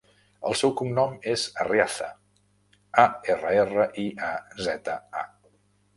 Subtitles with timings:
[0.51, 2.09] El seu cognom és Arriaza:
[3.03, 3.05] a,
[3.35, 4.35] erra, erra, i, a,
[4.69, 5.27] zeta, a.